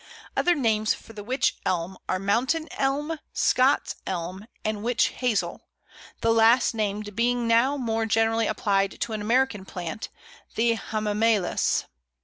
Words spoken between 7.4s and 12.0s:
now more generally applied to an American plant, the Hamamelis.